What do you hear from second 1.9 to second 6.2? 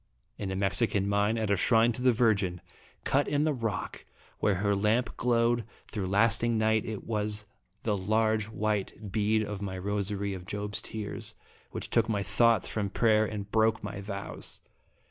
to the Virgin, cut in the rock where her lamp glowed through